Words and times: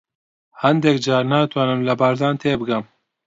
هەندێک 0.63 0.97
جار 1.05 1.23
ناتوانم 1.33 1.79
لە 1.87 1.93
بارزان 1.99 2.35
تێبگەم. 2.41 2.83